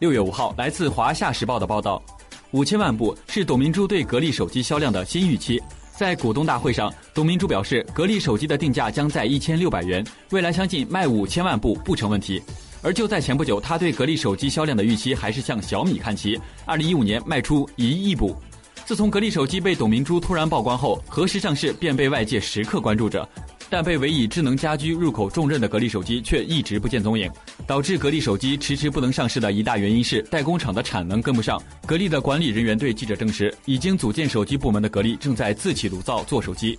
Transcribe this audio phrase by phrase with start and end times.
[0.00, 2.02] 六月五号，来自《华夏时报》的报道，
[2.52, 5.62] 五千万部是董明珠对格力手机销量的新预期。
[5.94, 12.42] 在股东大会上，董明珠表示，格力手机的定价将在一千六百元，未来相信卖五千万部不成问题。
[12.80, 18.34] 而就在前不久，他对格力手机销量的预期还是向小米看齐，二零一五年卖出一亿部。
[18.86, 23.28] 自从格力手机被董明珠突然曝光后，何时上市便被外界时刻关注着。
[23.72, 27.30] 但被委以智能家居入口重任的格力手机却一直不见踪影，
[27.70, 31.62] 导致格力手机迟迟不能上市的一大原因是代工厂的产能跟不上。
[31.86, 36.76] 格力的管理人员对记者证实，已经组建手机部门的格力正在自起炉灶做手机。